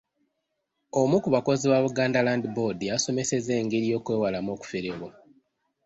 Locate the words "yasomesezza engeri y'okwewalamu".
2.91-4.49